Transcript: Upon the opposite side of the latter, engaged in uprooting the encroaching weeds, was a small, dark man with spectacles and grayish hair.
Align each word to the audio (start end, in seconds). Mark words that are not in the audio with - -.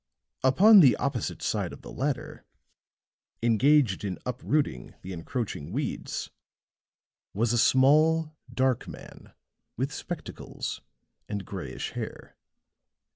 Upon 0.43 0.79
the 0.79 0.95
opposite 0.95 1.43
side 1.43 1.71
of 1.71 1.83
the 1.83 1.91
latter, 1.91 2.43
engaged 3.43 4.03
in 4.03 4.17
uprooting 4.25 4.95
the 5.03 5.13
encroaching 5.13 5.71
weeds, 5.71 6.31
was 7.35 7.53
a 7.53 7.57
small, 7.59 8.35
dark 8.51 8.87
man 8.87 9.31
with 9.77 9.93
spectacles 9.93 10.81
and 11.29 11.45
grayish 11.45 11.91
hair. 11.91 12.35